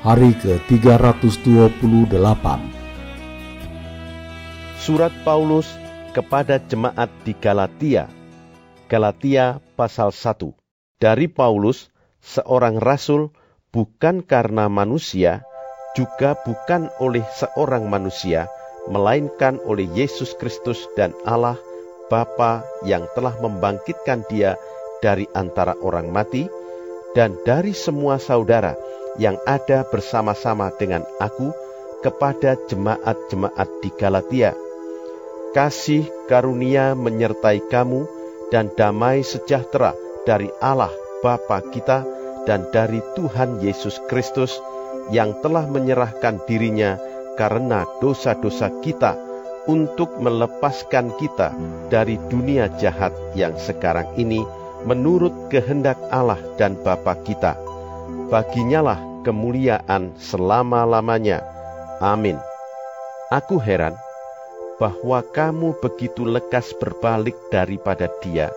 Hari 0.00 0.32
ke-328 0.32 2.46
Surat 4.80 5.12
Paulus 5.28 5.68
kepada 6.16 6.56
jemaat 6.56 7.12
di 7.20 7.36
Galatia. 7.36 8.08
Galatia 8.88 9.60
pasal 9.76 10.08
1. 10.08 10.56
Dari 10.96 11.28
Paulus, 11.28 11.92
seorang 12.24 12.80
rasul 12.80 13.36
bukan 13.76 14.24
karena 14.24 14.72
manusia, 14.72 15.44
juga 15.92 16.32
bukan 16.48 16.88
oleh 16.96 17.28
seorang 17.36 17.84
manusia, 17.84 18.48
melainkan 18.88 19.60
oleh 19.68 19.84
Yesus 19.92 20.32
Kristus 20.40 20.80
dan 20.96 21.12
Allah 21.28 21.60
Bapa 22.08 22.64
yang 22.88 23.04
telah 23.12 23.36
membangkitkan 23.36 24.24
dia 24.32 24.56
dari 25.04 25.28
antara 25.36 25.76
orang 25.84 26.08
mati, 26.08 26.48
dan 27.14 27.34
dari 27.42 27.74
semua 27.74 28.16
saudara 28.22 28.78
yang 29.18 29.34
ada 29.48 29.82
bersama-sama 29.88 30.70
dengan 30.78 31.02
aku 31.18 31.50
kepada 32.00 32.56
jemaat-jemaat 32.70 33.68
di 33.82 33.90
Galatia. 33.98 34.52
Kasih 35.50 36.06
karunia 36.30 36.94
menyertai 36.94 37.66
kamu 37.68 38.06
dan 38.54 38.70
damai 38.78 39.26
sejahtera 39.26 39.92
dari 40.22 40.46
Allah 40.62 40.94
Bapa 41.20 41.60
kita 41.74 42.06
dan 42.46 42.70
dari 42.70 43.02
Tuhan 43.18 43.58
Yesus 43.60 43.98
Kristus 44.06 44.56
yang 45.10 45.34
telah 45.42 45.66
menyerahkan 45.66 46.40
dirinya 46.46 46.96
karena 47.34 47.84
dosa-dosa 47.98 48.70
kita 48.80 49.18
untuk 49.68 50.16
melepaskan 50.22 51.12
kita 51.18 51.52
dari 51.92 52.16
dunia 52.30 52.70
jahat 52.80 53.12
yang 53.36 53.58
sekarang 53.60 54.08
ini 54.16 54.40
menurut 54.88 55.52
kehendak 55.52 55.98
Allah 56.08 56.40
dan 56.56 56.78
Bapa 56.80 57.16
kita. 57.24 57.56
Baginyalah 58.30 59.00
kemuliaan 59.26 60.14
selama-lamanya. 60.16 61.44
Amin. 62.00 62.38
Aku 63.30 63.60
heran 63.60 63.94
bahwa 64.80 65.20
kamu 65.20 65.76
begitu 65.84 66.24
lekas 66.24 66.72
berbalik 66.80 67.36
daripada 67.52 68.08
dia 68.24 68.48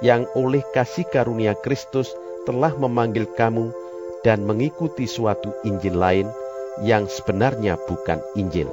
yang 0.00 0.24
oleh 0.32 0.64
kasih 0.72 1.04
karunia 1.04 1.52
Kristus 1.58 2.08
telah 2.48 2.72
memanggil 2.72 3.28
kamu 3.36 3.70
dan 4.24 4.48
mengikuti 4.48 5.04
suatu 5.04 5.52
Injil 5.68 6.00
lain 6.00 6.26
yang 6.80 7.04
sebenarnya 7.04 7.76
bukan 7.84 8.18
Injil 8.34 8.72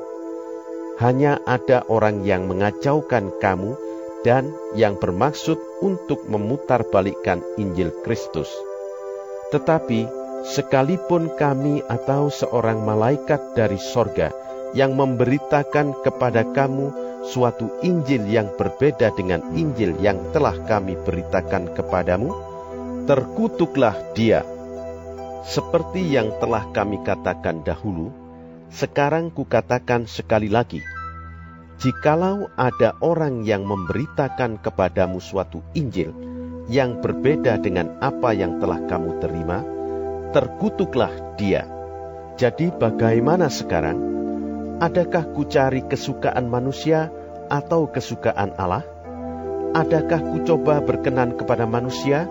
hanya 0.96 1.44
ada 1.44 1.84
orang 1.92 2.24
yang 2.24 2.48
mengacaukan 2.48 3.36
kamu 3.44 3.76
dan 4.26 4.50
yang 4.74 4.98
bermaksud 4.98 5.62
untuk 5.86 6.26
memutarbalikkan 6.26 7.46
Injil 7.62 7.94
Kristus. 8.02 8.50
Tetapi 9.54 10.10
sekalipun 10.50 11.38
kami 11.38 11.86
atau 11.86 12.34
seorang 12.34 12.82
malaikat 12.82 13.54
dari 13.54 13.78
sorga 13.78 14.34
yang 14.74 14.98
memberitakan 14.98 16.02
kepada 16.02 16.42
kamu 16.50 17.06
suatu 17.30 17.70
Injil 17.86 18.26
yang 18.26 18.50
berbeda 18.58 19.14
dengan 19.14 19.46
Injil 19.54 19.94
yang 20.02 20.18
telah 20.34 20.58
kami 20.66 20.98
beritakan 20.98 21.78
kepadamu, 21.78 22.34
terkutuklah 23.06 23.94
dia. 24.18 24.42
Seperti 25.46 26.02
yang 26.02 26.34
telah 26.42 26.66
kami 26.74 27.06
katakan 27.06 27.62
dahulu, 27.62 28.10
sekarang 28.74 29.30
kukatakan 29.30 30.10
sekali 30.10 30.50
lagi, 30.50 30.82
jikalau 31.80 32.48
ada 32.56 32.96
orang 33.04 33.44
yang 33.44 33.68
memberitakan 33.68 34.60
kepadamu 34.64 35.20
suatu 35.20 35.60
Injil 35.76 36.16
yang 36.72 37.04
berbeda 37.04 37.62
dengan 37.62 38.00
apa 38.02 38.34
yang 38.34 38.58
telah 38.58 38.82
kamu 38.90 39.22
terima, 39.22 39.62
terkutuklah 40.34 41.14
dia. 41.38 41.68
Jadi 42.36 42.74
bagaimana 42.74 43.48
sekarang? 43.48 44.00
Adakah 44.76 45.32
kucari 45.32 45.88
kesukaan 45.88 46.52
manusia 46.52 47.08
atau 47.48 47.88
kesukaan 47.88 48.52
Allah? 48.60 48.84
Adakah 49.72 50.20
kucoba 50.36 50.84
berkenan 50.84 51.40
kepada 51.40 51.64
manusia? 51.64 52.28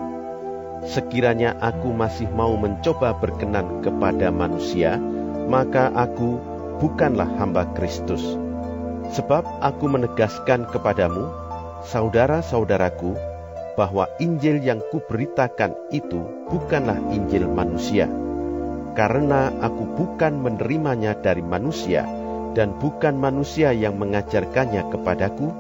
Sekiranya 0.85 1.57
aku 1.57 1.97
masih 1.97 2.29
mau 2.29 2.53
mencoba 2.61 3.17
berkenan 3.17 3.81
kepada 3.81 4.29
manusia, 4.29 5.01
maka 5.49 5.89
aku 5.89 6.37
bukanlah 6.85 7.29
hamba 7.41 7.65
Kristus. 7.73 8.44
Sebab 9.13 9.45
aku 9.61 9.85
menegaskan 9.91 10.65
kepadamu, 10.73 11.29
saudara-saudaraku, 11.85 13.13
bahwa 13.77 14.09
Injil 14.23 14.63
yang 14.63 14.81
kuberitakan 14.89 15.75
itu 15.91 16.23
bukanlah 16.49 16.97
Injil 17.13 17.51
manusia. 17.51 18.09
Karena 18.95 19.51
aku 19.61 19.85
bukan 19.99 20.39
menerimanya 20.39 21.19
dari 21.19 21.43
manusia, 21.43 22.07
dan 22.55 22.79
bukan 22.79 23.19
manusia 23.19 23.75
yang 23.75 23.99
mengajarkannya 23.99 24.87
kepadaku, 24.95 25.51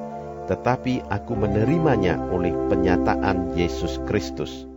tetapi 0.46 1.02
aku 1.10 1.32
menerimanya 1.34 2.14
oleh 2.30 2.54
penyataan 2.70 3.58
Yesus 3.58 3.98
Kristus. 4.06 4.70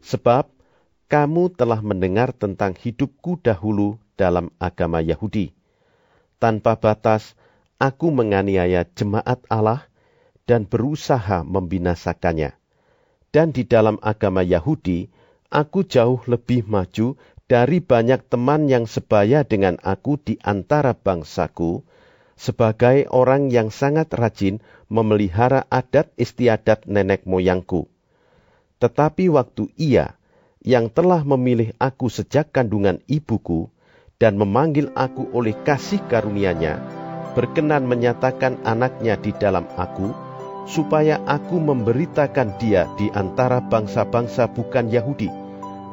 Sebab 0.00 0.48
kamu 1.12 1.52
telah 1.52 1.84
mendengar 1.84 2.32
tentang 2.32 2.72
hidupku 2.72 3.36
dahulu 3.44 4.00
dalam 4.16 4.48
agama 4.56 5.04
Yahudi. 5.04 5.52
Tanpa 6.40 6.78
batas, 6.80 7.36
aku 7.80 8.12
menganiaya 8.12 8.84
jemaat 8.92 9.40
Allah 9.48 9.88
dan 10.44 10.68
berusaha 10.68 11.42
membinasakannya. 11.42 12.52
Dan 13.32 13.56
di 13.56 13.64
dalam 13.64 13.96
agama 14.04 14.44
Yahudi, 14.44 15.08
aku 15.48 15.88
jauh 15.88 16.20
lebih 16.28 16.68
maju 16.68 17.16
dari 17.48 17.82
banyak 17.82 18.28
teman 18.28 18.68
yang 18.68 18.84
sebaya 18.84 19.42
dengan 19.42 19.80
aku 19.80 20.20
di 20.20 20.36
antara 20.44 20.92
bangsaku, 20.94 21.82
sebagai 22.38 23.10
orang 23.10 23.50
yang 23.50 23.72
sangat 23.72 24.12
rajin 24.14 24.62
memelihara 24.86 25.66
adat 25.72 26.12
istiadat 26.20 26.86
nenek 26.86 27.24
moyangku. 27.24 27.90
Tetapi 28.82 29.30
waktu 29.30 29.70
ia, 29.78 30.18
yang 30.60 30.92
telah 30.92 31.24
memilih 31.24 31.72
aku 31.80 32.10
sejak 32.10 32.52
kandungan 32.52 33.00
ibuku, 33.06 33.70
dan 34.20 34.36
memanggil 34.36 34.92
aku 34.92 35.32
oleh 35.32 35.56
kasih 35.64 36.02
karunia-Nya, 36.10 36.99
berkenan 37.32 37.86
menyatakan 37.86 38.60
anaknya 38.66 39.14
di 39.18 39.30
dalam 39.34 39.66
aku, 39.78 40.12
supaya 40.66 41.18
aku 41.26 41.58
memberitakan 41.58 42.58
dia 42.60 42.86
di 42.98 43.10
antara 43.10 43.58
bangsa-bangsa 43.58 44.50
bukan 44.50 44.90
Yahudi. 44.90 45.30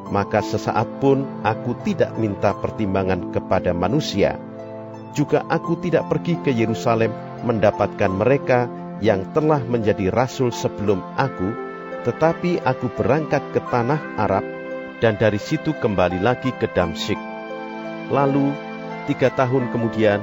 Maka 0.08 0.40
sesaat 0.40 0.88
pun 1.04 1.24
aku 1.44 1.76
tidak 1.84 2.16
minta 2.16 2.56
pertimbangan 2.56 3.28
kepada 3.34 3.76
manusia. 3.76 4.40
Juga 5.12 5.44
aku 5.48 5.76
tidak 5.80 6.08
pergi 6.08 6.40
ke 6.40 6.50
Yerusalem 6.52 7.12
mendapatkan 7.44 8.12
mereka 8.12 8.70
yang 9.04 9.28
telah 9.36 9.60
menjadi 9.62 10.08
rasul 10.08 10.48
sebelum 10.50 11.00
aku, 11.16 11.52
tetapi 12.08 12.64
aku 12.64 12.88
berangkat 12.96 13.42
ke 13.52 13.60
tanah 13.68 14.00
Arab 14.16 14.44
dan 14.98 15.14
dari 15.14 15.38
situ 15.38 15.76
kembali 15.76 16.18
lagi 16.18 16.50
ke 16.56 16.66
Damsyik 16.70 17.28
Lalu, 18.08 18.56
tiga 19.04 19.28
tahun 19.28 19.68
kemudian, 19.68 20.16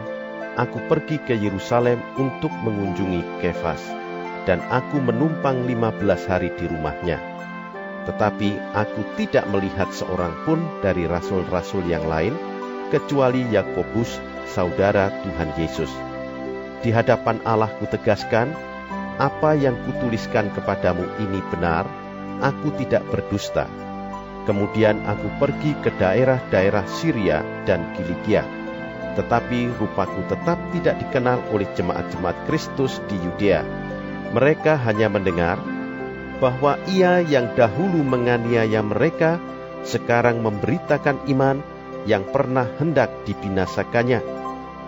aku 0.56 0.84
pergi 0.88 1.20
ke 1.22 1.36
Yerusalem 1.36 2.00
untuk 2.20 2.52
mengunjungi 2.52 3.44
Kefas, 3.44 3.80
dan 4.44 4.64
aku 4.72 5.00
menumpang 5.04 5.64
lima 5.68 5.92
belas 5.96 6.24
hari 6.26 6.52
di 6.56 6.66
rumahnya. 6.68 7.20
Tetapi 8.08 8.76
aku 8.76 9.02
tidak 9.20 9.46
melihat 9.52 9.90
seorang 9.92 10.34
pun 10.48 10.60
dari 10.80 11.06
rasul-rasul 11.06 11.86
yang 11.86 12.06
lain, 12.08 12.36
kecuali 12.90 13.46
Yakobus, 13.52 14.18
saudara 14.50 15.10
Tuhan 15.26 15.50
Yesus. 15.60 15.90
Di 16.86 16.94
hadapan 16.94 17.42
Allah 17.44 17.72
kutegaskan, 17.82 18.54
apa 19.18 19.58
yang 19.58 19.74
kutuliskan 19.90 20.54
kepadamu 20.54 21.08
ini 21.24 21.42
benar, 21.50 21.90
aku 22.46 22.70
tidak 22.78 23.02
berdusta 23.10 23.66
Kemudian 24.46 25.02
aku 25.10 25.26
pergi 25.42 25.74
ke 25.82 25.90
daerah-daerah 25.98 26.86
Syria 26.86 27.42
dan 27.66 27.82
Kilikia. 27.98 28.46
Tetapi 29.16 29.72
rupaku 29.80 30.22
tetap 30.28 30.60
tidak 30.76 31.00
dikenal 31.00 31.40
oleh 31.56 31.68
jemaat-jemaat 31.76 32.36
Kristus 32.48 33.00
di 33.08 33.16
Yudea. 33.20 33.64
Mereka 34.36 34.76
hanya 34.84 35.08
mendengar 35.08 35.56
bahwa 36.44 36.76
ia 36.92 37.24
yang 37.24 37.48
dahulu 37.56 38.04
menganiaya 38.04 38.84
mereka 38.84 39.40
sekarang 39.88 40.44
memberitakan 40.44 41.24
iman 41.32 41.64
yang 42.04 42.28
pernah 42.28 42.68
hendak 42.78 43.10
dibinasakannya. 43.24 44.46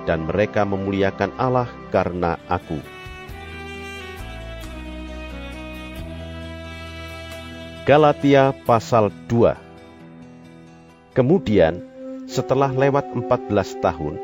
dan 0.07 0.23
mereka 0.23 0.63
memuliakan 0.63 1.35
Allah 1.35 1.67
karena 1.91 2.39
aku. 2.47 2.79
Galatia 7.83 8.55
pasal 8.63 9.11
2 9.27 9.67
Kemudian, 11.11 11.86
setelah 12.27 12.69
lewat 12.75 13.15
14 13.15 13.79
tahun, 13.79 14.15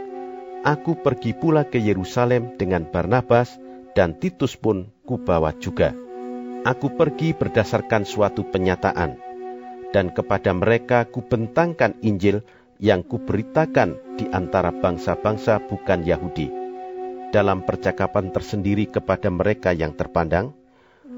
aku 0.68 1.00
pergi 1.00 1.32
pula 1.32 1.64
ke 1.64 1.80
Yerusalem 1.80 2.60
dengan 2.60 2.84
Barnabas 2.84 3.56
dan 3.96 4.20
Titus 4.20 4.60
pun 4.60 4.92
kubawa 5.08 5.56
juga. 5.56 5.96
Aku 6.68 6.92
pergi 6.96 7.32
berdasarkan 7.32 8.04
suatu 8.04 8.48
penyataan, 8.48 9.20
dan 9.96 10.12
kepada 10.12 10.52
mereka 10.52 11.08
kubentangkan 11.08 11.96
Injil 12.04 12.44
yang 12.80 13.04
kuberitakan 13.04 14.20
di 14.20 14.28
antara 14.32 14.72
bangsa-bangsa 14.72 15.64
bukan 15.68 16.04
Yahudi. 16.04 16.52
Dalam 17.32 17.64
percakapan 17.64 18.32
tersendiri 18.32 18.88
kepada 18.88 19.32
mereka 19.32 19.72
yang 19.72 19.96
terpandang, 19.96 20.52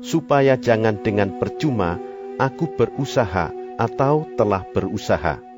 supaya 0.02 0.58
jangan 0.58 1.02
dengan 1.02 1.42
percuma 1.42 1.98
aku 2.38 2.70
berusaha 2.78 3.50
atau 3.78 4.26
telah 4.38 4.64
berusaha. 4.72 5.55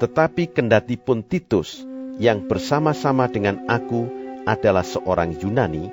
Tetapi 0.00 0.52
kendati 0.52 0.96
pun 0.96 1.26
Titus 1.26 1.84
yang 2.20 2.46
bersama-sama 2.46 3.28
dengan 3.28 3.64
aku 3.66 4.08
adalah 4.44 4.84
seorang 4.84 5.36
Yunani, 5.38 5.88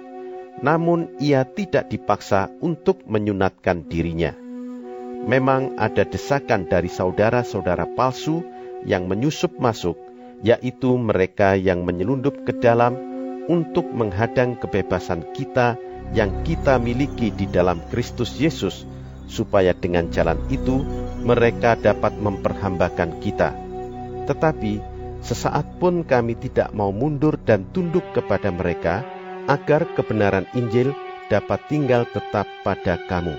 namun 0.60 1.08
ia 1.24 1.48
tidak 1.48 1.88
dipaksa 1.88 2.52
untuk 2.60 3.06
menyunatkan 3.08 3.88
dirinya. 3.88 4.36
Memang 5.20 5.76
ada 5.76 6.08
desakan 6.08 6.68
dari 6.68 6.88
saudara-saudara 6.88 7.88
palsu 7.96 8.44
yang 8.88 9.08
menyusup 9.08 9.60
masuk, 9.60 10.00
yaitu 10.44 10.96
mereka 10.96 11.60
yang 11.60 11.84
menyelundup 11.84 12.48
ke 12.48 12.56
dalam 12.56 12.96
untuk 13.52 13.88
menghadang 13.92 14.56
kebebasan 14.56 15.36
kita 15.36 15.76
yang 16.16 16.42
kita 16.48 16.80
miliki 16.80 17.30
di 17.30 17.46
dalam 17.46 17.84
Kristus 17.92 18.40
Yesus, 18.40 18.88
supaya 19.30 19.76
dengan 19.78 20.10
jalan 20.10 20.40
itu 20.50 20.82
mereka 21.22 21.78
dapat 21.78 22.18
memperhambakan 22.18 23.20
kita. 23.22 23.69
Tetapi 24.30 24.74
sesaat 25.26 25.82
pun 25.82 26.06
kami 26.06 26.38
tidak 26.38 26.70
mau 26.78 26.94
mundur 26.94 27.36
dan 27.42 27.66
tunduk 27.74 28.06
kepada 28.14 28.54
mereka, 28.54 29.02
agar 29.50 29.90
kebenaran 29.98 30.46
Injil 30.54 30.94
dapat 31.34 31.66
tinggal 31.66 32.06
tetap 32.14 32.46
pada 32.62 33.02
kamu. 33.10 33.34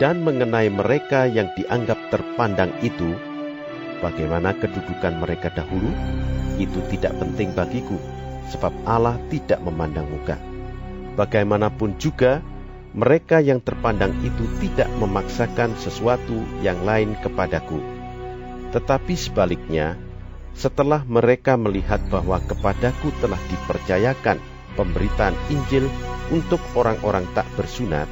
Dan 0.00 0.24
mengenai 0.24 0.72
mereka 0.72 1.28
yang 1.28 1.52
dianggap 1.56 1.96
terpandang 2.08 2.72
itu, 2.80 3.16
bagaimana 4.00 4.56
kedudukan 4.56 5.20
mereka 5.20 5.52
dahulu, 5.52 5.88
itu 6.56 6.80
tidak 6.92 7.16
penting 7.20 7.52
bagiku, 7.52 7.96
sebab 8.52 8.72
Allah 8.88 9.16
tidak 9.28 9.60
memandang 9.64 10.08
muka. 10.08 10.36
Bagaimanapun 11.16 11.96
juga, 11.96 12.44
mereka 12.96 13.40
yang 13.40 13.60
terpandang 13.60 14.12
itu 14.24 14.44
tidak 14.60 14.88
memaksakan 15.00 15.76
sesuatu 15.76 16.44
yang 16.60 16.80
lain 16.84 17.16
kepadaku. 17.20 17.80
Tetapi 18.72 19.14
sebaliknya, 19.16 19.96
setelah 20.56 21.04
mereka 21.04 21.60
melihat 21.60 22.00
bahwa 22.08 22.40
kepadaku 22.40 23.12
telah 23.20 23.38
dipercayakan 23.52 24.40
pemberitaan 24.74 25.36
Injil 25.52 25.84
untuk 26.32 26.58
orang-orang 26.72 27.28
tak 27.36 27.44
bersunat, 27.54 28.08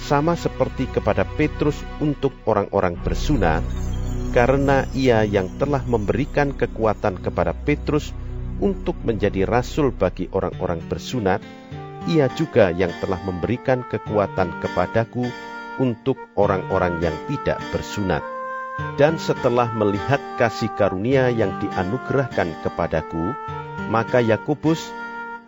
sama 0.00 0.34
seperti 0.34 0.88
kepada 0.88 1.28
Petrus 1.28 1.76
untuk 2.00 2.32
orang-orang 2.48 2.96
bersunat, 3.04 3.60
karena 4.32 4.88
ia 4.96 5.22
yang 5.22 5.46
telah 5.60 5.84
memberikan 5.84 6.56
kekuatan 6.56 7.20
kepada 7.22 7.54
Petrus 7.54 8.10
untuk 8.58 8.96
menjadi 9.04 9.46
rasul 9.46 9.92
bagi 9.94 10.26
orang-orang 10.32 10.82
bersunat, 10.88 11.44
ia 12.10 12.28
juga 12.32 12.72
yang 12.72 12.92
telah 13.00 13.20
memberikan 13.22 13.84
kekuatan 13.86 14.60
kepadaku 14.60 15.24
untuk 15.78 16.16
orang-orang 16.36 17.00
yang 17.00 17.16
tidak 17.30 17.58
bersunat. 17.70 18.33
Dan 18.94 19.18
setelah 19.18 19.70
melihat 19.74 20.22
kasih 20.38 20.70
karunia 20.78 21.30
yang 21.30 21.58
dianugerahkan 21.58 22.54
kepadaku, 22.62 23.34
maka 23.90 24.22
Yakobus, 24.22 24.90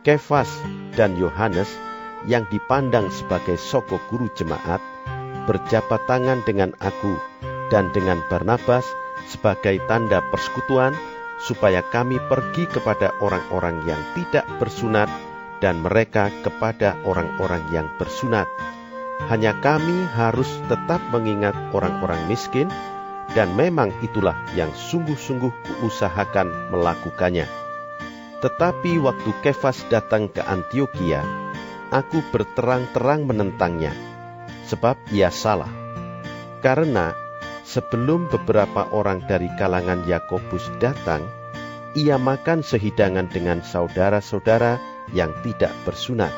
Kefas, 0.03 0.51
dan 0.99 1.15
Yohanes 1.15 1.71
yang 2.27 2.47
dipandang 2.51 3.11
sebagai 3.15 3.55
soko 3.55 4.03
guru 4.11 4.27
jemaat 4.35 4.83
berjabat 5.47 6.03
tangan 6.11 6.43
dengan 6.43 6.75
aku 6.83 7.15
dan 7.71 7.89
dengan 7.95 8.19
Barnabas 8.27 8.85
sebagai 9.31 9.79
tanda 9.87 10.21
persekutuan 10.35 10.93
supaya 11.47 11.87
kami 11.95 12.19
pergi 12.27 12.67
kepada 12.67 13.15
orang-orang 13.23 13.79
yang 13.87 14.03
tidak 14.19 14.45
bersunat 14.59 15.07
dan 15.63 15.81
mereka 15.81 16.29
kepada 16.43 16.99
orang-orang 17.07 17.63
yang 17.73 17.87
bersunat. 17.97 18.51
Hanya 19.33 19.57
kami 19.65 20.05
harus 20.13 20.49
tetap 20.69 21.01
mengingat 21.09 21.57
orang-orang 21.73 22.29
miskin, 22.29 22.69
dan 23.37 23.53
memang 23.53 23.93
itulah 24.01 24.33
yang 24.57 24.73
sungguh-sungguh 24.73 25.53
kuusahakan 25.53 26.73
melakukannya. 26.73 27.45
Tetapi 28.41 28.97
waktu 28.97 29.31
Kefas 29.45 29.85
datang 29.93 30.33
ke 30.33 30.41
Antioquia, 30.41 31.21
aku 31.93 32.25
berterang-terang 32.33 33.29
menentangnya, 33.29 33.93
sebab 34.65 34.97
ia 35.13 35.29
salah. 35.29 35.69
Karena 36.65 37.13
sebelum 37.69 38.33
beberapa 38.33 38.89
orang 38.89 39.21
dari 39.29 39.53
kalangan 39.61 40.09
Yakobus 40.09 40.73
datang, 40.81 41.21
ia 41.93 42.17
makan 42.17 42.65
sehidangan 42.65 43.29
dengan 43.29 43.61
saudara-saudara 43.61 44.81
yang 45.13 45.37
tidak 45.45 45.77
bersunat. 45.85 46.33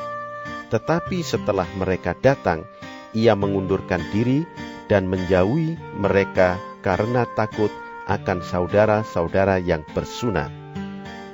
Tetapi 0.67 1.23
setelah 1.23 1.65
mereka 1.79 2.11
datang, 2.19 2.67
ia 3.15 3.39
mengundurkan 3.39 4.03
diri 4.11 4.43
dan 4.91 5.09
menjauhi 5.09 5.79
mereka 5.97 6.68
karena 6.79 7.27
takut 7.37 7.71
akan 8.09 8.41
saudara-saudara 8.41 9.61
yang 9.61 9.85
bersunat. 9.93 10.49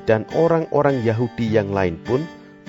Dan 0.06 0.30
orang-orang 0.38 1.02
Yahudi 1.02 1.50
yang 1.50 1.74
lain 1.74 1.98
pun 1.98 2.22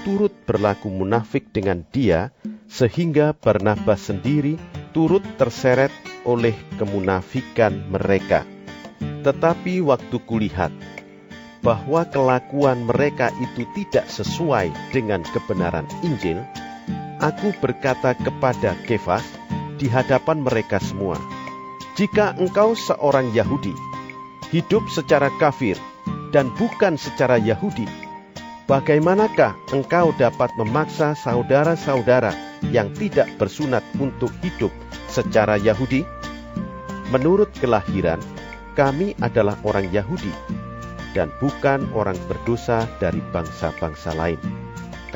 turut 0.07 0.33
berlaku 0.47 0.89
munafik 0.89 1.53
dengan 1.53 1.85
dia, 1.91 2.33
sehingga 2.71 3.37
Barnabas 3.37 4.09
sendiri 4.09 4.57
turut 4.97 5.21
terseret 5.37 5.93
oleh 6.25 6.55
kemunafikan 6.81 7.93
mereka. 7.93 8.47
Tetapi 9.27 9.83
waktu 9.83 10.17
kulihat 10.25 10.73
bahwa 11.61 12.07
kelakuan 12.07 12.87
mereka 12.87 13.35
itu 13.43 13.67
tidak 13.75 14.07
sesuai 14.07 14.71
dengan 14.95 15.27
kebenaran 15.35 15.85
Injil, 16.07 16.39
aku 17.19 17.51
berkata 17.59 18.15
kepada 18.15 18.79
Kefas 18.87 19.27
di 19.77 19.91
hadapan 19.91 20.47
mereka 20.47 20.79
semua, 20.79 21.19
"Jika 21.97 22.37
engkau 22.37 22.77
seorang 22.77 23.33
Yahudi, 23.33 23.73
hidup 24.53 24.85
secara 24.93 25.33
kafir 25.41 25.81
dan 26.31 26.53
bukan 26.61 27.01
secara 27.01 27.41
Yahudi, 27.41 27.89
bagaimanakah 28.69 29.57
engkau 29.73 30.13
dapat 30.21 30.53
memaksa 30.61 31.17
saudara-saudara 31.17 32.37
yang 32.69 32.93
tidak 32.93 33.33
bersunat 33.41 33.81
untuk 33.97 34.29
hidup 34.45 34.71
secara 35.09 35.57
Yahudi? 35.57 36.05
Menurut 37.09 37.49
kelahiran, 37.57 38.21
kami 38.77 39.17
adalah 39.25 39.57
orang 39.65 39.89
Yahudi." 39.89 40.31
dan 41.17 41.33
bukan 41.41 41.89
orang 41.97 42.21
berdosa 42.29 42.85
dari 43.01 43.25
bangsa-bangsa 43.33 44.13
lain. 44.13 44.37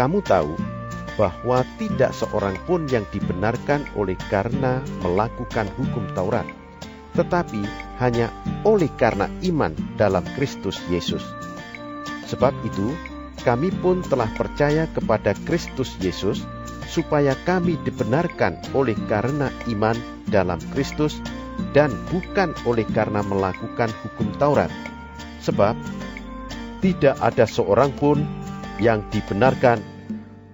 Kamu 0.01 0.25
tahu 0.25 0.57
bahwa 1.21 1.61
tidak 1.77 2.17
seorang 2.17 2.57
pun 2.65 2.89
yang 2.89 3.05
dibenarkan 3.13 3.85
oleh 3.93 4.17
karena 4.33 4.81
melakukan 5.05 5.69
hukum 5.77 6.09
Taurat, 6.17 6.49
tetapi 7.21 7.61
hanya 8.01 8.33
oleh 8.65 8.89
karena 8.97 9.29
iman 9.45 9.77
dalam 10.01 10.25
Kristus 10.41 10.81
Yesus. 10.89 11.21
Sebab 12.25 12.57
itu, 12.65 12.97
kami 13.45 13.69
pun 13.85 14.01
telah 14.09 14.33
percaya 14.41 14.89
kepada 14.97 15.37
Kristus 15.45 15.93
Yesus, 16.01 16.41
supaya 16.89 17.37
kami 17.45 17.77
dibenarkan 17.85 18.57
oleh 18.73 18.97
karena 19.07 19.53
iman 19.69 19.95
dalam 20.33 20.59
Kristus 20.73 21.21
dan 21.77 21.93
bukan 22.09 22.57
oleh 22.65 22.89
karena 22.89 23.21
melakukan 23.21 23.93
hukum 24.01 24.33
Taurat 24.41 24.73
Sebab 25.41 25.73
tidak 26.85 27.17
ada 27.21 27.49
seorang 27.49 27.93
pun 27.97 28.25
yang 28.77 29.05
dibenarkan 29.13 29.81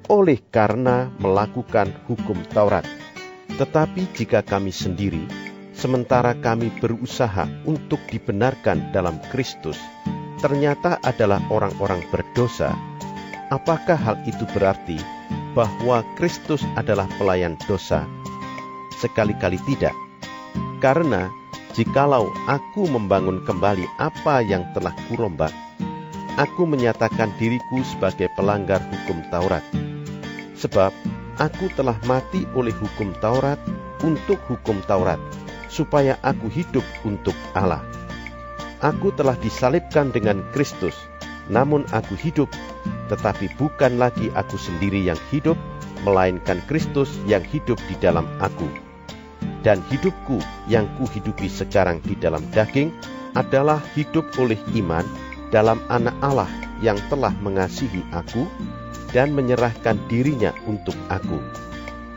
oleh 0.06 0.38
karena 0.54 1.10
melakukan 1.18 1.90
hukum 2.06 2.38
Taurat. 2.54 2.86
Tetapi 3.58 4.06
jika 4.14 4.42
kami 4.46 4.70
sendiri, 4.70 5.26
sementara 5.76 6.32
kami 6.40 6.72
berusaha 6.80 7.44
untuk 7.68 8.00
dibenarkan 8.08 8.90
dalam 8.96 9.20
Kristus, 9.28 9.76
ternyata 10.40 10.96
adalah 11.04 11.38
orang-orang 11.52 12.00
berdosa, 12.08 12.72
apakah 13.52 14.00
hal 14.00 14.16
itu 14.24 14.48
berarti 14.56 14.96
bahwa 15.52 16.00
Kristus 16.16 16.64
adalah 16.80 17.06
pelayan 17.20 17.60
dosa? 17.68 18.08
Sekali-kali 18.96 19.60
tidak. 19.68 19.92
Karena 20.80 21.28
Jikalau 21.76 22.32
aku 22.48 22.88
membangun 22.88 23.44
kembali 23.44 23.84
apa 24.00 24.40
yang 24.40 24.64
telah 24.72 24.96
kurombak, 25.12 25.52
aku 26.40 26.64
menyatakan 26.64 27.28
diriku 27.36 27.84
sebagai 27.84 28.32
pelanggar 28.32 28.80
hukum 28.88 29.20
Taurat. 29.28 29.60
Sebab 30.56 30.88
aku 31.36 31.68
telah 31.76 32.00
mati 32.08 32.48
oleh 32.56 32.72
hukum 32.72 33.12
Taurat 33.20 33.60
untuk 34.00 34.40
hukum 34.48 34.80
Taurat, 34.88 35.20
supaya 35.76 36.16
aku 36.24 36.48
hidup 36.48 36.84
untuk 37.04 37.36
Allah. 37.52 37.84
Aku 38.80 39.12
telah 39.12 39.36
disalibkan 39.36 40.08
dengan 40.08 40.40
Kristus, 40.56 40.96
namun 41.52 41.84
aku 41.92 42.16
hidup, 42.16 42.48
tetapi 43.12 43.52
bukan 43.60 44.00
lagi 44.00 44.32
aku 44.32 44.56
sendiri 44.56 45.04
yang 45.04 45.20
hidup, 45.28 45.60
melainkan 46.08 46.64
Kristus 46.64 47.12
yang 47.28 47.44
hidup 47.44 47.76
di 47.92 47.96
dalam 48.00 48.24
aku. 48.40 48.68
Dan 49.60 49.84
hidupku 49.92 50.40
yang 50.70 50.88
kuhidupi 50.96 51.50
sekarang 51.50 52.00
di 52.00 52.14
dalam 52.16 52.40
daging 52.54 52.94
adalah 53.36 53.82
hidup 53.92 54.24
oleh 54.40 54.56
iman 54.80 55.04
dalam 55.50 55.82
anak 55.92 56.14
Allah 56.24 56.48
yang 56.80 56.96
telah 57.10 57.34
mengasihi 57.42 58.04
aku 58.14 58.46
dan 59.10 59.32
menyerahkan 59.32 59.96
dirinya 60.06 60.52
untuk 60.68 60.94
aku. 61.10 61.40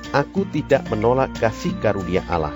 Aku 0.09 0.41
tidak 0.49 0.89
menolak 0.89 1.29
kasih 1.37 1.73
karunia 1.81 2.25
Allah, 2.25 2.53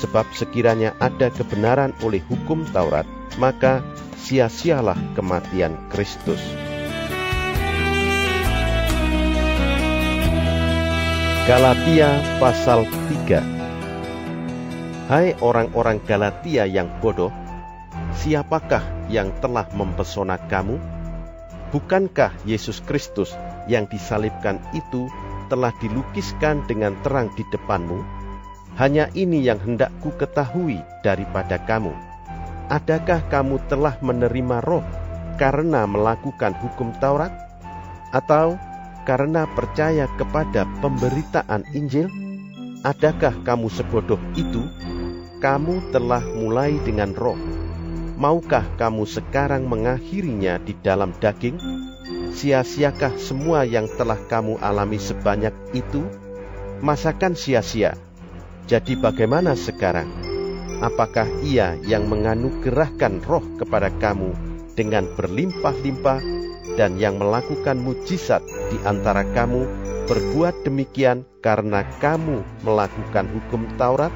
sebab 0.00 0.24
sekiranya 0.32 0.96
ada 0.98 1.28
kebenaran 1.28 1.92
oleh 2.00 2.24
hukum 2.24 2.64
Taurat, 2.72 3.04
maka 3.36 3.84
sia-sialah 4.20 4.96
kematian 5.16 5.76
Kristus. 5.92 6.40
Galatia 11.48 12.20
pasal 12.38 12.86
3 13.10 15.10
Hai 15.10 15.34
orang-orang 15.42 15.98
Galatia 16.06 16.70
yang 16.70 16.86
bodoh, 17.02 17.34
siapakah 18.14 18.86
yang 19.10 19.34
telah 19.42 19.66
mempesona 19.74 20.38
kamu? 20.46 20.78
Bukankah 21.74 22.30
Yesus 22.46 22.78
Kristus 22.86 23.34
yang 23.66 23.90
disalibkan 23.90 24.62
itu 24.70 25.10
telah 25.50 25.74
dilukiskan 25.82 26.62
dengan 26.70 26.94
terang 27.02 27.34
di 27.34 27.42
depanmu? 27.50 28.19
Hanya 28.80 29.12
ini 29.12 29.44
yang 29.44 29.60
hendak 29.60 29.92
ku 30.00 30.08
ketahui 30.16 30.80
daripada 31.04 31.60
kamu. 31.60 31.92
Adakah 32.72 33.20
kamu 33.28 33.60
telah 33.68 34.00
menerima 34.00 34.64
roh 34.64 34.80
karena 35.36 35.84
melakukan 35.84 36.56
hukum 36.64 36.88
Taurat? 36.96 37.28
Atau 38.08 38.56
karena 39.04 39.44
percaya 39.52 40.08
kepada 40.16 40.64
pemberitaan 40.80 41.68
Injil? 41.76 42.08
Adakah 42.80 43.36
kamu 43.44 43.68
sebodoh 43.68 44.16
itu? 44.32 44.64
Kamu 45.44 45.92
telah 45.92 46.24
mulai 46.24 46.80
dengan 46.80 47.12
roh. 47.12 47.36
Maukah 48.16 48.64
kamu 48.80 49.04
sekarang 49.04 49.68
mengakhirinya 49.68 50.56
di 50.56 50.72
dalam 50.80 51.12
daging? 51.20 51.60
Sia-siakah 52.32 53.12
semua 53.20 53.68
yang 53.68 53.92
telah 53.92 54.16
kamu 54.16 54.56
alami 54.56 54.96
sebanyak 54.96 55.52
itu? 55.76 56.00
Masakan 56.80 57.36
sia-sia? 57.36 57.92
Jadi 58.66 58.98
bagaimana 58.98 59.56
sekarang? 59.56 60.08
Apakah 60.80 61.28
ia 61.44 61.76
yang 61.84 62.08
menganugerahkan 62.08 63.20
roh 63.28 63.44
kepada 63.60 63.92
kamu 64.00 64.32
dengan 64.72 65.04
berlimpah-limpah 65.12 66.20
dan 66.80 66.96
yang 66.96 67.20
melakukan 67.20 67.76
mujizat 67.76 68.40
di 68.72 68.80
antara 68.88 69.28
kamu 69.36 69.68
berbuat 70.08 70.64
demikian 70.64 71.28
karena 71.44 71.84
kamu 72.00 72.40
melakukan 72.64 73.28
hukum 73.28 73.68
Taurat 73.76 74.12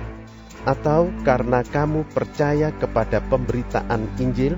atau 0.64 1.12
karena 1.22 1.60
kamu 1.60 2.08
percaya 2.16 2.72
kepada 2.72 3.20
pemberitaan 3.28 4.08
Injil? 4.16 4.56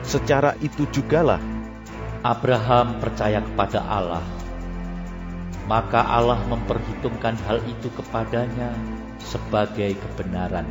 Secara 0.00 0.56
itu 0.64 0.88
jugalah 0.94 1.42
Abraham 2.24 2.98
percaya 2.98 3.38
kepada 3.44 3.84
Allah. 3.84 4.24
Maka 5.66 5.98
Allah 6.02 6.38
memperhitungkan 6.46 7.34
hal 7.42 7.58
itu 7.66 7.90
kepadanya 7.90 8.70
sebagai 9.20 9.96
kebenaran. 9.96 10.66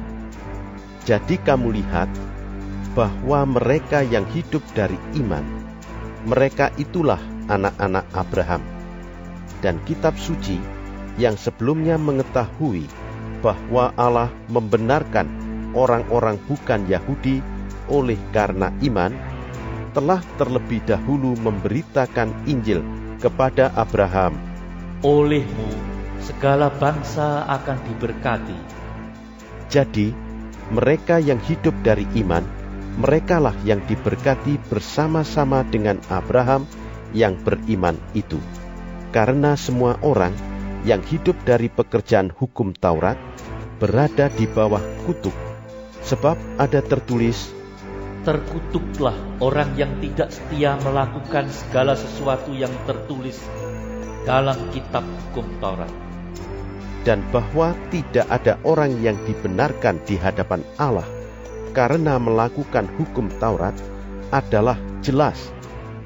Jadi 1.06 1.38
kamu 1.38 1.76
lihat 1.82 2.10
bahwa 2.98 3.46
mereka 3.46 4.02
yang 4.02 4.26
hidup 4.32 4.64
dari 4.74 4.98
iman 5.20 5.66
mereka 6.26 6.74
itulah 6.82 7.22
anak-anak 7.46 8.10
Abraham. 8.18 8.62
Dan 9.62 9.78
kitab 9.86 10.18
suci 10.18 10.58
yang 11.22 11.38
sebelumnya 11.38 12.02
mengetahui 12.02 12.90
bahwa 13.46 13.94
Allah 13.94 14.34
membenarkan 14.50 15.30
orang-orang 15.78 16.42
bukan 16.50 16.90
Yahudi 16.90 17.40
oleh 17.86 18.18
karena 18.34 18.74
iman, 18.82 19.14
telah 19.94 20.20
terlebih 20.42 20.82
dahulu 20.84 21.38
memberitakan 21.40 22.34
Injil 22.50 22.82
kepada 23.22 23.70
Abraham. 23.78 24.34
Olehmu 25.06 25.85
segala 26.24 26.72
bangsa 26.72 27.44
akan 27.48 27.78
diberkati. 27.90 28.60
Jadi, 29.68 30.14
mereka 30.72 31.22
yang 31.22 31.38
hidup 31.42 31.74
dari 31.86 32.08
iman 32.22 32.44
merekalah 32.96 33.56
yang 33.68 33.84
diberkati 33.84 34.56
bersama-sama 34.72 35.68
dengan 35.68 36.00
Abraham 36.08 36.64
yang 37.12 37.36
beriman 37.36 38.00
itu. 38.16 38.40
Karena 39.12 39.56
semua 39.56 40.00
orang 40.04 40.32
yang 40.88 41.04
hidup 41.04 41.36
dari 41.44 41.68
pekerjaan 41.72 42.32
hukum 42.32 42.76
Taurat 42.76 43.20
berada 43.80 44.32
di 44.32 44.48
bawah 44.48 44.82
kutuk. 45.08 45.36
Sebab 46.06 46.38
ada 46.62 46.80
tertulis, 46.86 47.56
Terkutuklah 48.26 49.14
orang 49.38 49.78
yang 49.78 50.02
tidak 50.02 50.34
setia 50.34 50.82
melakukan 50.82 51.46
segala 51.46 51.94
sesuatu 51.94 52.58
yang 52.58 52.74
tertulis 52.90 53.38
dalam 54.26 54.58
kitab 54.74 55.06
hukum 55.06 55.46
Taurat. 55.62 55.94
Dan 57.06 57.22
bahwa 57.30 57.78
tidak 57.94 58.26
ada 58.28 58.58
orang 58.66 58.98
yang 59.06 59.14
dibenarkan 59.30 60.02
di 60.10 60.18
hadapan 60.18 60.66
Allah 60.82 61.06
karena 61.78 62.18
melakukan 62.18 62.90
hukum 62.98 63.30
Taurat 63.38 63.78
adalah 64.34 64.82
jelas, 65.06 65.38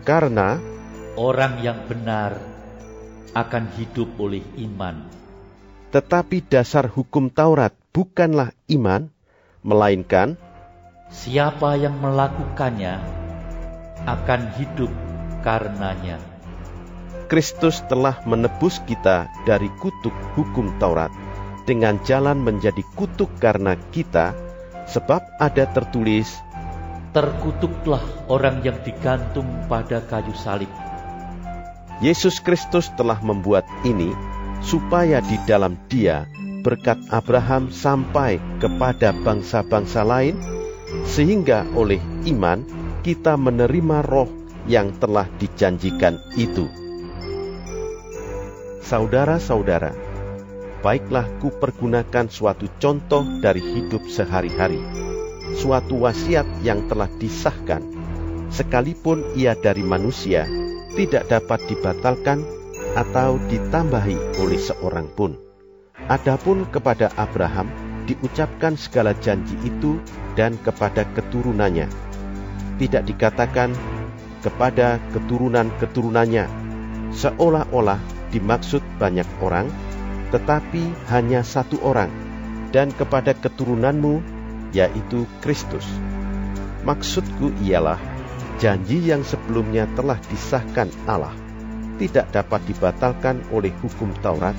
karena 0.03 0.59
orang 1.15 1.63
yang 1.63 1.79
benar 1.87 2.35
akan 3.31 3.71
hidup 3.79 4.11
oleh 4.19 4.43
iman. 4.59 5.07
Tetapi 5.95 6.43
dasar 6.45 6.91
hukum 6.91 7.31
Taurat 7.31 7.71
bukanlah 7.95 8.51
iman, 8.67 9.07
melainkan 9.63 10.35
siapa 11.09 11.79
yang 11.79 11.97
melakukannya 11.97 13.01
akan 14.05 14.41
hidup 14.57 14.91
karenanya. 15.41 16.38
Kristus 17.29 17.85
telah 17.85 18.19
menebus 18.25 18.81
kita 18.89 19.29
dari 19.45 19.69
kutuk 19.77 20.13
hukum 20.33 20.73
Taurat 20.81 21.13
dengan 21.69 22.01
jalan 22.01 22.41
menjadi 22.41 22.81
kutuk 22.97 23.29
karena 23.37 23.77
kita 23.93 24.33
Sebab 24.89 25.37
ada 25.37 25.69
tertulis, 25.69 26.41
Terkutuklah 27.13 28.01
orang 28.29 28.61
yang 28.65 28.81
digantung 28.85 29.45
pada 29.65 30.01
kayu 30.01 30.33
salib. 30.33 30.69
Yesus 32.01 32.37
Kristus 32.41 32.89
telah 32.97 33.17
membuat 33.21 33.65
ini 33.81 34.13
supaya 34.61 35.17
di 35.21 35.37
dalam 35.45 35.77
dia 35.89 36.29
berkat 36.61 37.01
Abraham 37.09 37.69
sampai 37.73 38.37
kepada 38.61 39.13
bangsa-bangsa 39.13 40.05
lain, 40.05 40.37
sehingga 41.05 41.65
oleh 41.73 42.01
iman 42.29 42.61
kita 43.05 43.37
menerima 43.37 44.05
roh 44.05 44.29
yang 44.69 44.93
telah 44.97 45.25
dijanjikan 45.37 46.17
itu. 46.37 46.88
Saudara-saudara, 48.79 49.91
baiklah 50.79 51.27
ku 51.43 51.51
pergunakan 51.51 52.31
suatu 52.31 52.71
contoh 52.79 53.27
dari 53.43 53.59
hidup 53.59 54.07
sehari-hari, 54.07 54.79
suatu 55.59 56.07
wasiat 56.07 56.47
yang 56.63 56.87
telah 56.87 57.11
disahkan, 57.19 57.83
sekalipun 58.47 59.35
ia 59.35 59.51
dari 59.59 59.83
manusia, 59.83 60.47
tidak 60.95 61.27
dapat 61.27 61.59
dibatalkan 61.67 62.47
atau 62.95 63.35
ditambahi 63.51 64.39
oleh 64.39 64.59
seorang 64.59 65.11
pun. 65.11 65.35
Adapun 66.07 66.63
kepada 66.71 67.11
Abraham 67.19 67.67
diucapkan 68.07 68.79
segala 68.79 69.11
janji 69.19 69.59
itu 69.61 69.99
dan 70.33 70.55
kepada 70.63 71.03
keturunannya. 71.13 71.85
Tidak 72.79 73.03
dikatakan 73.05 73.75
kepada 74.39 75.03
keturunan-keturunannya, 75.11 76.47
seolah-olah 77.11 78.18
dimaksud 78.29 78.81
banyak 79.01 79.27
orang, 79.41 79.69
tetapi 80.29 80.93
hanya 81.09 81.41
satu 81.41 81.81
orang, 81.81 82.09
dan 82.69 82.93
kepada 82.93 83.33
keturunanmu, 83.33 84.21
yaitu 84.73 85.25
Kristus. 85.41 85.85
Maksudku 86.85 87.51
ialah 87.65 87.99
janji 88.61 89.01
yang 89.09 89.25
sebelumnya 89.25 89.89
telah 89.97 90.21
disahkan 90.29 90.87
Allah 91.09 91.33
tidak 91.99 92.31
dapat 92.31 92.63
dibatalkan 92.63 93.43
oleh 93.51 93.75
hukum 93.83 94.15
Taurat 94.23 94.55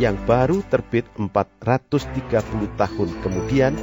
yang 0.00 0.16
baru 0.24 0.64
terbit 0.64 1.04
430 1.20 2.80
tahun 2.80 3.10
kemudian 3.20 3.76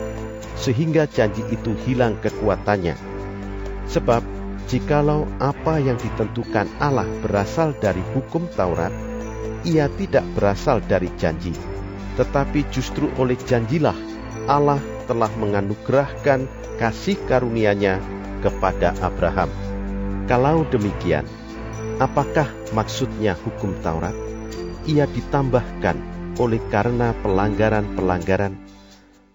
sehingga 0.57 1.05
janji 1.05 1.45
itu 1.53 1.77
hilang 1.85 2.17
kekuatannya. 2.17 2.97
Sebab 3.85 4.25
jikalau 4.65 5.29
apa 5.37 5.77
yang 5.77 6.01
ditentukan 6.01 6.65
Allah 6.81 7.05
berasal 7.21 7.77
dari 7.77 8.01
hukum 8.17 8.49
Taurat, 8.49 8.89
ia 9.67 9.91
tidak 9.99 10.23
berasal 10.31 10.79
dari 10.79 11.11
janji, 11.19 11.51
tetapi 12.15 12.63
justru 12.71 13.11
oleh 13.19 13.35
janjilah 13.35 13.95
Allah 14.47 14.79
telah 15.11 15.27
menganugerahkan 15.35 16.47
kasih 16.79 17.19
karunia-Nya 17.27 17.99
kepada 18.39 18.95
Abraham. 19.03 19.51
Kalau 20.31 20.63
demikian, 20.71 21.27
apakah 21.99 22.47
maksudnya 22.71 23.35
hukum 23.35 23.75
Taurat? 23.83 24.15
Ia 24.87 25.03
ditambahkan 25.03 25.99
oleh 26.39 26.63
karena 26.71 27.11
pelanggaran-pelanggaran 27.19 28.55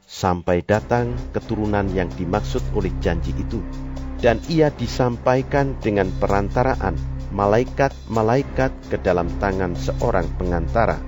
sampai 0.08 0.64
datang 0.64 1.12
keturunan 1.36 1.88
yang 1.92 2.08
dimaksud 2.16 2.60
oleh 2.72 2.92
janji 3.04 3.36
itu 3.36 3.60
dan 4.22 4.38
ia 4.46 4.70
disampaikan 4.70 5.74
dengan 5.82 6.08
perantaraan 6.20 6.94
malaikat-malaikat 7.32 8.92
ke 8.92 8.96
dalam 9.00 9.26
tangan 9.40 9.72
seorang 9.72 10.28
pengantara. 10.36 11.00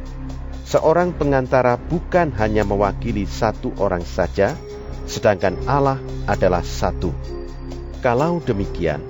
Seorang 0.64 1.12
pengantara 1.12 1.76
bukan 1.76 2.32
hanya 2.40 2.64
mewakili 2.64 3.28
satu 3.28 3.76
orang 3.76 4.02
saja, 4.02 4.56
sedangkan 5.04 5.60
Allah 5.68 6.00
adalah 6.24 6.64
satu. 6.64 7.12
Kalau 8.00 8.40
demikian, 8.40 9.04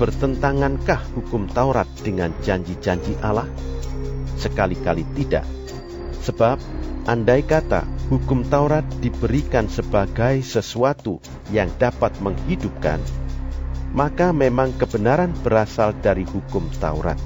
bertentangankah 0.00 1.04
hukum 1.12 1.48
Taurat 1.52 1.86
dengan 2.00 2.32
janji-janji 2.40 3.20
Allah? 3.20 3.46
Sekali-kali 4.40 5.04
tidak. 5.12 5.44
Sebab 6.24 6.56
andai 7.04 7.44
kata 7.44 7.84
hukum 8.08 8.44
Taurat 8.48 8.84
diberikan 9.04 9.68
sebagai 9.68 10.40
sesuatu 10.40 11.20
yang 11.52 11.68
dapat 11.76 12.16
menghidupkan, 12.24 12.98
maka 13.92 14.32
memang 14.32 14.72
kebenaran 14.76 15.32
berasal 15.44 15.92
dari 16.00 16.24
hukum 16.24 16.68
Taurat. 16.80 17.20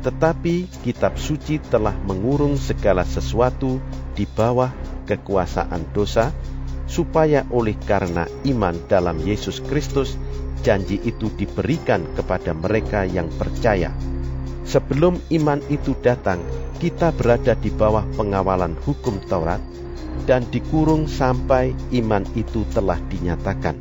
Tetapi 0.00 0.68
kitab 0.84 1.20
suci 1.20 1.60
telah 1.60 1.92
mengurung 2.08 2.56
segala 2.56 3.04
sesuatu 3.04 3.76
di 4.16 4.24
bawah 4.24 4.72
kekuasaan 5.04 5.92
dosa, 5.92 6.32
supaya 6.88 7.44
oleh 7.52 7.76
karena 7.76 8.24
iman 8.48 8.76
dalam 8.88 9.20
Yesus 9.20 9.60
Kristus, 9.60 10.16
janji 10.64 10.96
itu 11.04 11.28
diberikan 11.36 12.02
kepada 12.16 12.56
mereka 12.56 13.04
yang 13.04 13.28
percaya. 13.28 13.92
Sebelum 14.64 15.20
iman 15.32 15.60
itu 15.68 15.96
datang, 16.00 16.40
kita 16.78 17.12
berada 17.12 17.56
di 17.56 17.68
bawah 17.72 18.04
pengawalan 18.16 18.76
hukum 18.84 19.20
Taurat 19.28 19.60
dan 20.28 20.44
dikurung 20.52 21.08
sampai 21.08 21.72
iman 21.96 22.24
itu 22.36 22.64
telah 22.72 23.00
dinyatakan. 23.08 23.80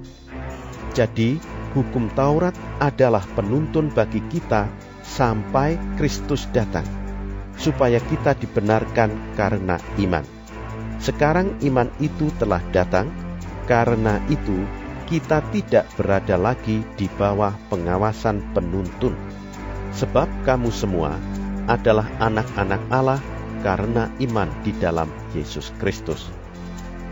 Jadi, 0.95 1.37
hukum 1.75 2.07
Taurat 2.13 2.55
adalah 2.79 3.23
penuntun 3.35 3.91
bagi 3.91 4.23
kita 4.27 4.67
sampai 5.03 5.79
Kristus 5.95 6.45
datang, 6.51 6.85
supaya 7.57 7.97
kita 8.03 8.35
dibenarkan 8.37 9.35
karena 9.39 9.79
iman. 9.99 10.23
Sekarang 10.97 11.55
iman 11.63 11.89
itu 12.03 12.29
telah 12.37 12.61
datang, 12.75 13.09
karena 13.65 14.19
itu 14.27 14.63
kita 15.07 15.39
tidak 15.55 15.87
berada 15.95 16.35
lagi 16.35 16.83
di 16.99 17.07
bawah 17.15 17.55
pengawasan 17.71 18.43
penuntun. 18.51 19.15
Sebab 19.95 20.27
kamu 20.43 20.69
semua 20.69 21.15
adalah 21.65 22.05
anak-anak 22.19 22.81
Allah 22.91 23.23
karena 23.63 24.11
iman 24.19 24.51
di 24.61 24.75
dalam 24.77 25.07
Yesus 25.31 25.71
Kristus. 25.79 26.27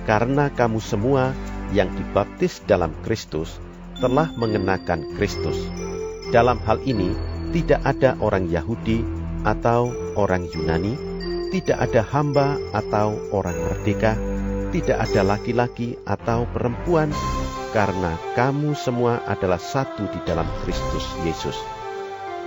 Karena 0.05 0.53
kamu 0.53 0.77
semua 0.83 1.33
yang 1.73 1.89
dibaptis 1.97 2.61
dalam 2.69 2.93
Kristus 3.01 3.57
telah 3.99 4.31
mengenakan 4.35 5.15
Kristus. 5.15 5.55
Dalam 6.33 6.59
hal 6.63 6.81
ini, 6.83 7.15
tidak 7.55 7.79
ada 7.87 8.19
orang 8.19 8.51
Yahudi 8.51 9.05
atau 9.47 9.93
orang 10.19 10.49
Yunani, 10.51 10.97
tidak 11.53 11.77
ada 11.79 12.01
hamba 12.03 12.59
atau 12.75 13.15
orang 13.31 13.55
merdeka, 13.55 14.17
tidak 14.75 15.07
ada 15.07 15.21
laki-laki 15.23 15.95
atau 16.03 16.43
perempuan, 16.51 17.13
karena 17.71 18.19
kamu 18.35 18.75
semua 18.75 19.23
adalah 19.27 19.59
satu 19.59 20.03
di 20.11 20.19
dalam 20.27 20.47
Kristus 20.63 21.05
Yesus. 21.23 21.55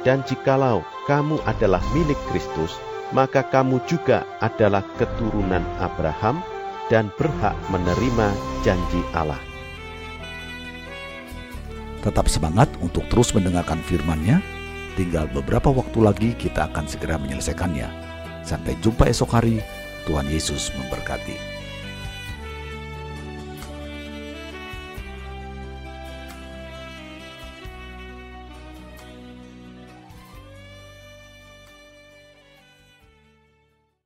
Dan 0.05 0.23
jikalau 0.29 0.85
kamu 1.09 1.41
adalah 1.49 1.81
milik 1.97 2.19
Kristus, 2.29 2.77
maka 3.17 3.41
kamu 3.47 3.81
juga 3.89 4.29
adalah 4.45 4.85
keturunan 5.01 5.65
Abraham 5.81 6.45
dan 6.93 7.09
berhak 7.17 7.57
menerima 7.73 8.29
janji 8.65 9.01
Allah. 9.17 9.41
Tetap 12.09 12.25
semangat 12.25 12.73
untuk 12.81 13.05
terus 13.13 13.37
mendengarkan 13.37 13.85
firman-Nya. 13.85 14.41
Tinggal 14.97 15.29
beberapa 15.29 15.69
waktu 15.69 15.99
lagi 16.01 16.31
kita 16.41 16.73
akan 16.73 16.89
segera 16.89 17.21
menyelesaikannya. 17.21 17.85
Sampai 18.41 18.81
jumpa 18.81 19.13
esok 19.13 19.29
hari. 19.29 19.61
Tuhan 20.09 20.25
Yesus 20.25 20.73
memberkati. 20.73 21.58